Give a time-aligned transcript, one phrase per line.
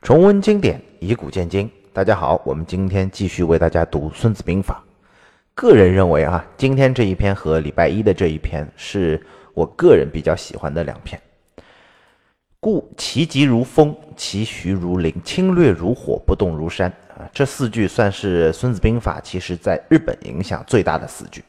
[0.00, 1.68] 重温经典，以古鉴今。
[1.92, 4.82] 大家好，我们今天继续为大家读《孙子兵法》。
[5.54, 9.20] 个人认为啊，今天这一篇和礼拜一的这一篇是
[9.54, 11.20] 我个人比较喜欢的两篇。
[12.60, 17.28] 故其疾如风，其徐如林，侵略如火，不动如山啊！
[17.32, 21.42] 这四句算是《孙子兵法》其实在日本影响最大的四句。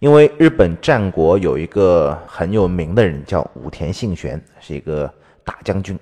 [0.00, 5.12] 因为日本战国有一个很有名的人叫武田信玄，是一个
[5.42, 5.98] 大将军。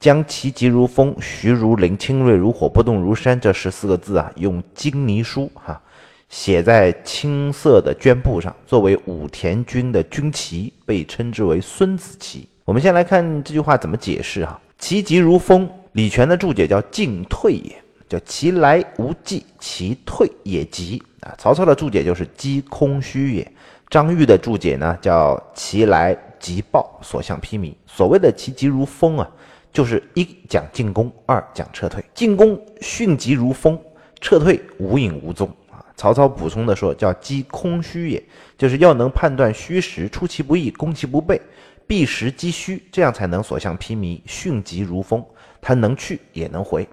[0.00, 5.80] 将“其疾如风，徐如林，侵锐如火，不动如山”这十四个字啊，用金泥书哈
[6.28, 12.46] 写在青色的绢布上，作为武田军的军旗，被称之为孙子旗。
[12.64, 17.74] 我们先来看这句话怎么解释哈，“其疾如风”，李全的注解叫“进退也”，
[18.08, 21.34] 叫“其来无迹，其退也急”啊。
[21.38, 23.52] 曹操的注解就是“击空虚也”，
[23.88, 27.72] 张玉的注解呢叫“其来急暴，所向披靡”。
[27.86, 29.30] 所谓的“其疾如风”啊。
[29.74, 32.02] 就是一讲进攻，二讲撤退。
[32.14, 33.76] 进攻迅疾如风，
[34.20, 35.84] 撤退无影无踪啊。
[35.96, 38.22] 曹操补充的说，叫击空虚也，
[38.56, 41.42] 就是要能判断虚实，出其不意，攻其不备，
[41.88, 44.20] 避实击虚，这样才能所向披靡。
[44.26, 45.24] 迅疾如风，
[45.60, 46.88] 他能去也能回。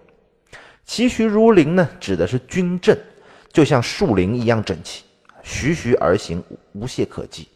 [0.84, 3.00] 其徐如林呢，指的是军阵，
[3.54, 5.04] 就像树林一样整齐，
[5.44, 6.44] 徐徐而行，
[6.74, 7.48] 无懈可击。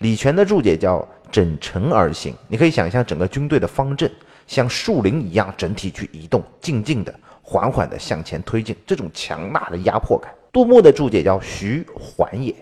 [0.00, 4.12] 李全的注解叫整陈而行，你可以想象整个军队的方阵。
[4.46, 10.32] 像树林一样整体去移动，静静的、缓缓的向前推进，这种强大的压迫感。
[10.52, 12.54] 杜牧的注解叫“徐缓也”，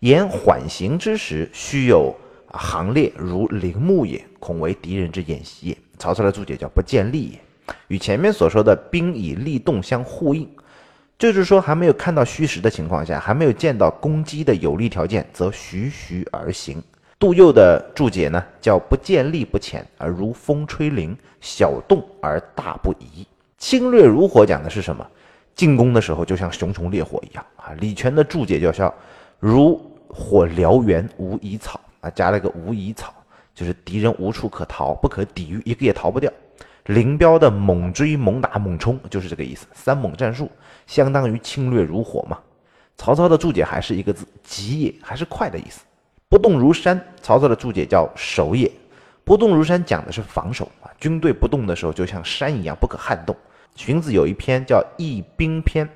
[0.00, 2.14] 言缓行之时，须有
[2.48, 5.78] 行列如林木也，恐为敌人之演习也。
[5.98, 7.38] 曹操的注解叫“不见利也”，
[7.88, 10.48] 与前面所说的兵以利动相呼应，
[11.18, 16.82] 就是说还没有看到虚实的情况下，还没有见到攻击的有利条件，则徐徐而行。
[17.18, 23.26] 杜佑的注解呢，叫不见利不浅，而如风吹林，小动而大不移。
[23.58, 25.04] 侵略如火讲的是什么？
[25.56, 27.72] 进攻的时候就像熊熊烈火一样啊。
[27.80, 28.94] 李全的注解叫叫
[29.40, 33.12] 如火燎原，无遗草啊，加了个无遗草，
[33.52, 36.32] 就是敌人无处可逃，不可抵御，一个也逃不掉。
[36.84, 40.48] 林彪的猛追猛打猛冲就是这个意思，三猛战术
[40.86, 42.38] 相当于侵略如火嘛。
[42.96, 45.80] 曹操的注解还是一个字，急也，还是快的意思。
[46.30, 48.70] 不动如山，曹操的注解叫守也。
[49.24, 53.34] 不动如山讲的是防守啊，军队不动的时候就像山一样不可撼动。
[53.74, 55.86] 荀子有一篇叫《易兵篇》，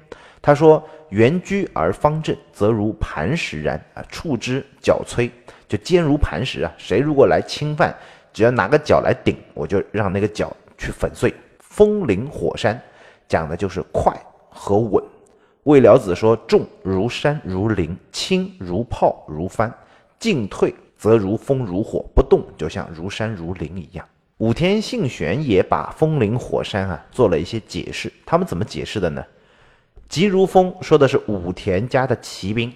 [0.40, 5.30] 他说：“原居而方阵，则如磐石然啊，触之脚摧，
[5.68, 6.72] 就坚如磐石啊。
[6.78, 7.94] 谁如果来侵犯，
[8.32, 11.34] 只要拿个脚来顶，我就让那个脚去粉碎。
[11.58, 12.80] 风林火山
[13.28, 14.14] 讲的就是快
[14.48, 15.04] 和稳。
[15.64, 19.70] 魏辽子说：重如山如林，轻如炮如帆。”
[20.22, 24.06] 进退则如风如火，不动就像如山如林一样。
[24.38, 29.24] 武田信玄也把风林火山啊做了一些解释，他们怎么解释的呢？
[30.08, 32.72] 疾如风说的是武田家的骑兵，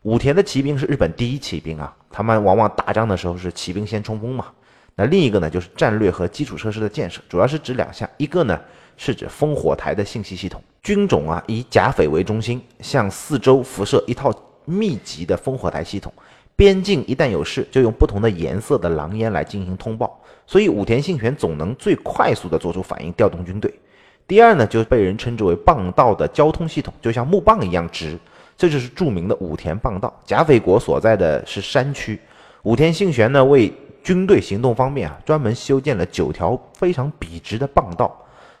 [0.00, 4.46] 武田的骑兵是日本第一骑兵啊，他们往往打仗的时候是骑兵先冲锋嘛。
[4.94, 8.58] 那另一个呢就是战略和基础设施的建设，主要是指两项，一个呢
[8.96, 14.32] 是指烽火台的信息系统，军种啊以甲斐为中心，向四周辐射一套
[14.64, 16.10] 密集的烽火台系统。
[16.62, 23.74] 边境一旦有事，就用不同的颜色的狼烟来进行通报，所以武田信玄总能最快速的做出反应，调动军队。
[24.28, 28.16] 第二呢，就是被人称之为棒道的交通系统，就像木棒一样直，
[28.56, 30.16] 这就是著名的武田棒道。
[30.24, 32.16] 甲斐国所在的是山区，
[32.62, 33.72] 武田信玄呢为
[34.04, 38.16] 军队行动方便啊，专门修建了九条非常笔直的棒道，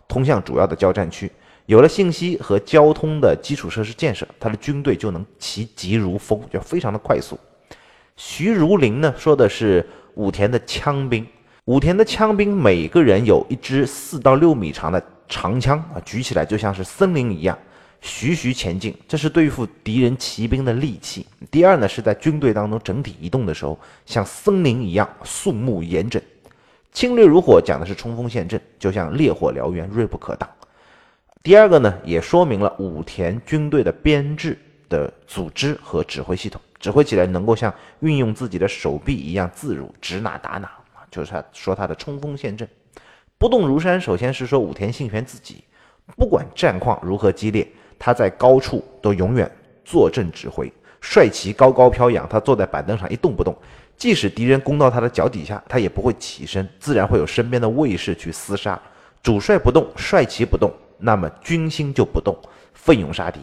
[0.08, 1.30] 通向主要的交战区。
[1.66, 7.38] 有了信息和交通的基础设施建设，他的军队就能其疾如风，就非常的快速。
[8.16, 11.26] 徐如林呢，说的是武田的枪兵。
[11.66, 17.56] 武田的枪兵每个人有一支四到六米长的长枪啊，举起来就像是森林一样，
[18.00, 18.92] 徐徐前进。
[19.06, 21.24] 这是对付敌人骑兵的利器。
[21.50, 26.20] 第二呢，是在军队当中整体移动的时候，像森林一样肃穆严整。
[26.92, 30.48] 侵略如火讲的是冲锋陷阵，就像烈火燎原，锐不可挡。
[31.42, 36.60] 第二个呢，也说明了武田军队的编制的组织和指挥系统。
[36.82, 40.68] 指挥起来能够像运用自己的手臂一样自如，指哪打哪！
[41.12, 42.68] 就是他说他的冲锋陷阵，
[43.38, 44.00] 不动如山。
[44.00, 45.62] 首先是说武田信玄自己，
[46.16, 47.66] 不管战况如何激烈，
[48.00, 49.48] 他在高处都永远
[49.84, 53.56] 坐镇指挥，帅旗高高飘扬，他坐在板凳上一动不动。
[53.96, 58.80] 即使敌人攻到他的脚底下，他也不会起身，自然会有身边的卫士去厮杀。
[59.22, 62.36] 主帅不动，帅旗不动，那么军心就不动，
[62.74, 63.38] 奋勇杀敌。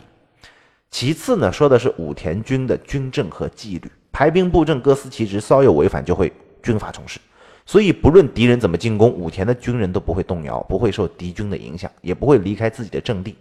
[0.91, 6.31] 其次呢，说的是武田军的军政和纪律，排兵布阵各司其职，稍有违反就会
[6.63, 7.19] 军法从事。
[7.65, 13.35] 所以不论敌人怎么进攻，武田的军人都不会动摇，不会受敌军的影响，也不会离开自己的阵地。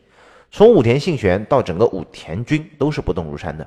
[0.51, 3.67] 从武田信玄到整个武田军都是不动如山的。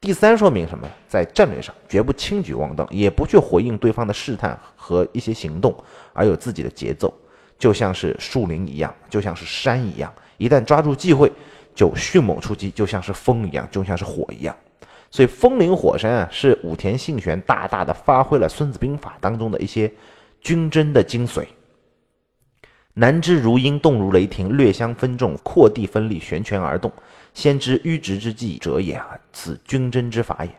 [0.00, 0.88] 第三，说明什么？
[1.06, 5.74] 在战略上绝不轻举妄动，也不去回应对方的试探和一些行动，
[6.14, 7.12] 而有自己的节奏，
[7.58, 11.30] 就像是树林一样，就像是山一样，一旦抓住机会
[11.76, 14.56] 就迅猛出击，就像是风一样，就像是火一样。
[15.10, 19.92] 所以风林火山啊，是武田信玄大大的发挥了《孙子兵法》当中的一些
[20.40, 21.44] 军争的精髓。
[22.94, 26.90] 南之如鹰，动如雷霆，略相分众，扩地分力，悬拳而动。
[27.34, 30.50] 先知迂直之计者也啊，此军争之法也。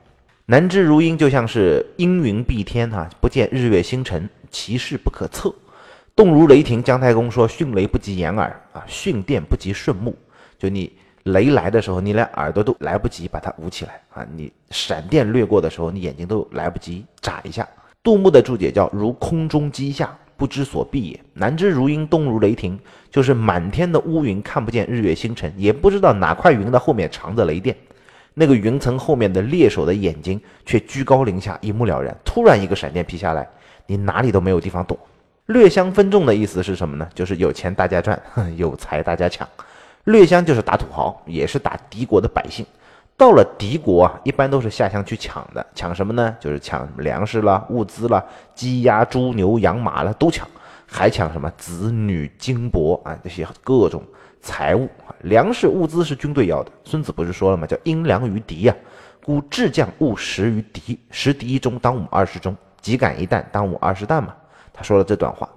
[0.45, 5.53] 南之如鹰，就像是阴云蔽天哈，不见日月星辰，其势不可测。
[6.15, 10.15] 动如雷霆，姜太公说：“迅雷不及掩耳啊，迅电不及顺目。”
[10.57, 10.91] 就你
[11.27, 14.25] 雷来的时候，你连耳朵都来不及把它捂起来啊！
[14.35, 17.67] 你闪电掠过的时候，你眼睛都来不及眨一下。
[18.03, 20.13] 杜牧的注解叫“如空中击下”。
[20.37, 21.19] 不知所避也。
[21.33, 22.79] 南之如鹰，东如雷霆，
[23.09, 27.75] 就是满天的乌云，看不见日月星辰，也不知道哪块云的后面藏着雷电。
[28.35, 32.15] 那个云层后面的猎手的眼睛却居高临下，一目了然。
[32.23, 33.49] 突然一个闪电劈下来，
[33.87, 34.95] 你哪里都没有地方躲。
[35.47, 37.09] 略相分众的意思是什么呢？
[37.15, 38.21] 就是有钱大家赚，
[38.57, 39.49] 有财大家抢。
[40.07, 42.65] 略相就是打土豪，也是打敌国的百姓。
[43.17, 46.33] 到了敌国啊，一般都是下乡去抢的，抢什么呢？
[46.39, 48.23] 就是抢粮食啦、物资啦、
[48.55, 50.47] 鸡鸭猪牛羊马啦都抢，
[50.85, 54.01] 还抢什么子女金帛啊这些各种
[54.39, 56.71] 财物啊，粮食物资是军队要的。
[56.85, 57.67] 孙子不是说了吗？
[57.67, 58.73] 叫因粮于敌呀，
[59.25, 64.33] 故智将勿食于敌，食敌一钟，当午二十钟；己敢一担，当午二十担嘛。
[64.71, 65.49] 他说了这段话，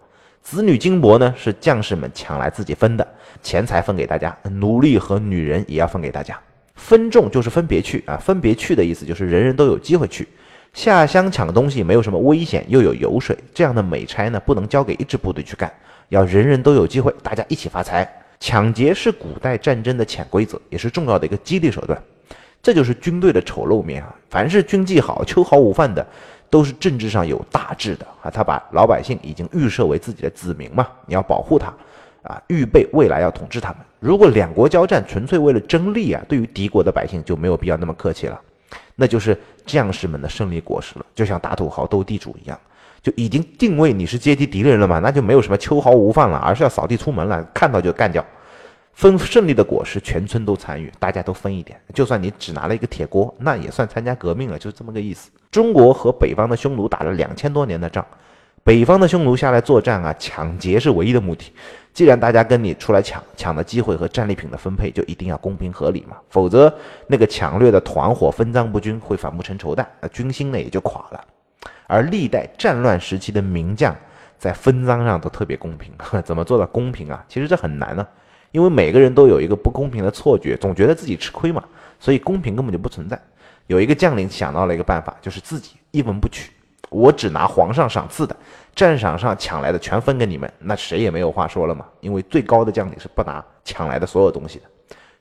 [0.43, 3.07] 子女金帛呢是将士们抢来自己分的
[3.43, 6.39] 钱财分给大家，奴隶和女人也要分给大家。
[6.75, 10.27] 分众就是分别去啊，分别去的意思就是人人都有机会去
[10.73, 15.73] 下乡抢东西，没有什么危险，又有油水，这样的美差呢，不能交给一支部队去干，
[16.09, 18.11] 要人人都有机会，大家一起发财。
[18.41, 22.03] 抢劫是古代战争的潜规则，也是重要的一个激励手段。
[22.63, 24.15] 这就是军队的丑陋面啊！
[24.31, 26.07] 凡是军纪好、秋毫无犯的，
[26.51, 28.31] 都是政治上有大志的啊！
[28.31, 31.73] 他把老百姓已经预设为自己的子民嘛，你要保护他。
[32.23, 33.79] 啊，预备未来要统治他们。
[33.99, 38.39] 如果两国交战纯粹为了争利啊，对于敌国的百姓就没有必要那么客气了，
[38.95, 41.07] 那就是将士们的胜利果实了。
[41.15, 42.61] 就像打土豪斗地主一样，
[43.03, 48.23] 就已经定位你是阶级敌人了嘛，那就没有什么秋毫无犯了，而是要扫地出门了，看到就干掉。
[48.93, 51.81] 分胜利的果实，全村都参与，大家都分一点。
[51.95, 55.31] 就算你只拿了一个铁锅，那也算参加革命了，就是这么个意思。
[55.51, 58.05] 中国和北方的匈奴打了两千多年的仗。
[58.63, 61.51] 北方的匈奴下来作战啊，抢劫是唯一的目的。
[61.95, 66.73] 既然大家跟你出来抢，抢的机会和战利品的分配就一定要公平合理嘛，否则
[67.07, 71.25] 那个抢掠的团伙分赃不均，会反目成仇的，那军心呢也就垮了。
[71.87, 73.97] 而历代战乱时期的名将
[74.39, 77.25] 在分赃上都特别公平， 怎么做到公平啊？
[77.29, 78.07] 其实这很难呢，
[78.53, 81.63] 因为每个人都有一个不公平的错觉，总觉得自己吃亏嘛，
[81.99, 83.21] 所以公平根本就不存在。
[83.67, 86.51] 有一个将领想到了一个办法，就是自己一文不取。
[86.89, 88.37] 我只拿皇上赏赐的，
[88.75, 91.87] 战场上抢来的全分给你们，那谁也没有话说了嘛。
[92.01, 94.65] 因为最高的将领是不拿抢来的所有东西的。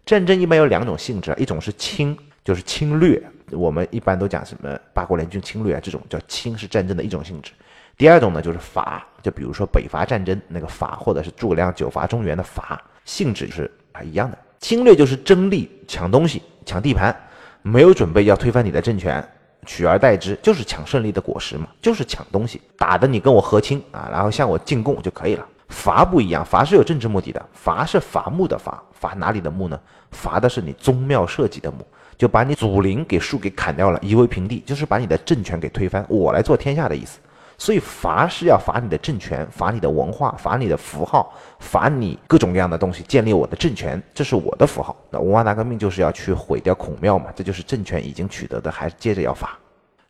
[0.04, 3.22] 战争一般有两种性质啊，一种是侵，就是侵略，
[3.52, 7.52] 我们一般都讲什么八国联军侵略啊，这种叫侵，是战争的一种性质。
[7.96, 14.38] 第二种呢就是伐，就比如说北伐战争那个伐，或者是诸葛亮九伐中原的伐，性质是啊一样的。
[14.60, 17.16] 侵略就是争利、抢东西、抢地盘，
[17.64, 19.28] 没有准备要推翻你的政权。
[19.66, 25.46] 取而代之就是抢胜利的果实嘛，就是抢东西，打的你跟我和亲啊，然后向我进贡就可以了。
[25.70, 29.80] 伐不一样，伐是有政治目的的，伐是伐木的伐，伐哪里的木呢？
[30.12, 31.86] 伐的是你宗庙社稷的木，
[32.18, 37.20] 就把你祖陵给树给砍掉了，夷为平地，就是把你的政权给推翻，我来做天下的意思。
[37.60, 44.96] 所以伐是要伐你的政权，伐你的文化，伐你的符号，伐你各种各样的东西，建立我的政权，这是我的符号。
[45.12, 49.60] 那文化大革命就是要去毁掉孔庙嘛，这就是政权已经取得的，还接着要伐。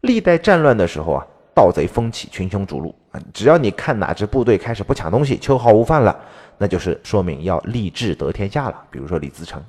[0.01, 1.25] 历代战乱的时候啊，
[1.56, 6.15] 盗贼风起，群雄逐鹿啊，只要你看哪支部队开始不抢东西，秋毫无犯了，
[6.60, 8.79] 那就是说明要立志得天下了。
[8.91, 9.60] 比如说李自成，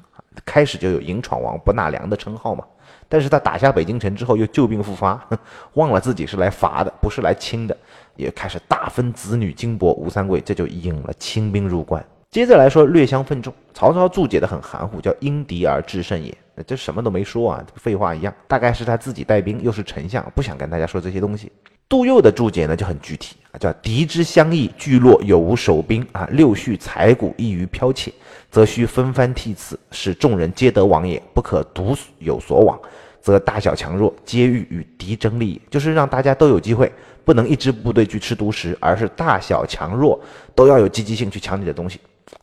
[0.44, 2.64] 开始就有迎闯王不纳粮的称号嘛。
[3.08, 5.20] 但是他打下北京城之后又旧病复发，
[5.74, 7.76] 忘了自己是来伐的，不是来清的，
[8.14, 9.92] 也开始大分子女金帛。
[9.94, 12.04] 吴三桂这就引了清兵入关。
[12.30, 16.32] 接着来说略相分众，曹操注解的很含糊，叫因敌而制胜也，
[16.64, 18.32] 这什么都没说啊，废话一样。
[18.46, 21.50] 大概是他自己带兵，又是丞相，不想跟大家说这些东西。
[21.90, 28.12] 杜佑的注解呢就很具体啊，叫敌之相异，聚落有无守兵啊，六畜财谷易于剽窃，
[28.48, 32.78] 则需分番替次，使众人皆得往也，不可独有所往。
[33.20, 36.90] 则大小强弱皆欲与敌争利，就是让大家都有机会，
[37.24, 40.18] 不能一支部队去吃独食，而是大小强弱
[40.54, 42.00] 都要有积极性去抢你的东西。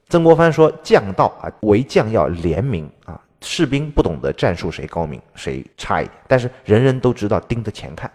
[0.09, 8.11] 曾国藩说：“将道啊，为将要廉明啊，士兵不懂得战术谁高明谁差一点，但是人人都知道盯着钱看。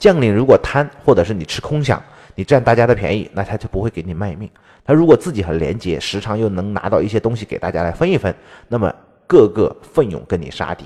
[0.00, 1.96] 将领如果贪，或者是你吃空饷，
[2.34, 4.50] 你占大家的便宜，那他就不会给你卖命。
[4.84, 8.34] 他如果自己很廉洁，时常又能拿到一些东西给大家来分一分，
[8.66, 8.92] 那么
[9.28, 10.84] 个个奋勇跟你杀敌。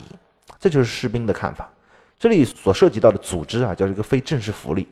[0.58, 1.70] 这就是士兵的看法。
[2.18, 4.86] 这里所涉及到的组织啊，叫一个非正式福利。”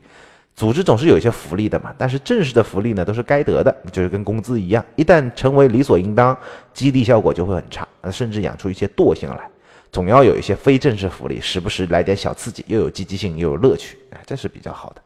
[0.55, 4.85] 组织总是有一些福利的嘛，但是正式的福利呢，都是该得的，就是跟工资一样。
[4.95, 6.37] 一旦成为理所应当，
[6.75, 9.49] 激励效果就会很差，甚至养出一些惰性来。
[9.93, 15.01] 总要有一些非正式福利，时不时来点小刺激，又有积极性，又有乐趣，哎，这是比较好的。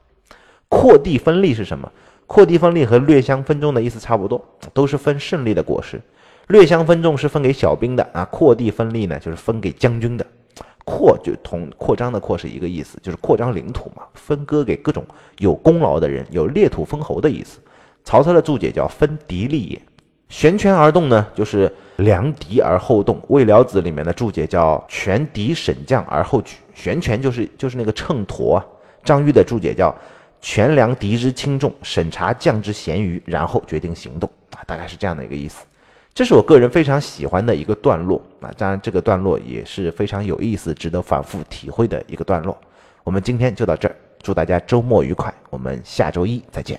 [0.70, 1.91] 扩地分利是什么？
[2.25, 4.41] 扩地分利和略相分众的意思差不多，
[4.74, 6.01] 都是分胜利的果实。
[6.48, 10.25] 略相分众是分给小兵的啊，扩地分利呢，就是分给将军的。
[10.86, 15.06] 扩就同扩张的扩是一个意思，就是扩张领土嘛，分割给各种
[15.39, 17.60] 有功劳的人，有列土封侯的意思。
[18.06, 19.82] 曹操的注解叫分敌利也。
[20.29, 23.19] 悬拳而动呢，就是量敌而后动。
[23.29, 26.57] 魏辽子里面的注解叫权敌审将而后举。
[26.74, 28.65] 悬拳就是就是那个秤砣啊。
[29.03, 29.96] 张玉的注解叫
[30.41, 35.65] 权量敌之轻重，审查将之咸愚，然后决定行动啊，大概是这样的一个意思。
[36.13, 42.57] 这是我个人非常喜欢的一个段落啊，当然这个段落也是非常有意思、值得反复体会的一个段落。
[43.03, 46.77] 我们今天就到这儿，祝大家周末愉快，我们下周一再见。